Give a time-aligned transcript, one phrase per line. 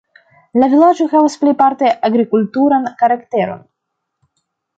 [0.61, 3.63] La vilaĝo havas plejparte agrikulturan karakteron.